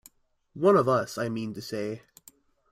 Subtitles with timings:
[0.55, 2.01] One of us, I mean to say.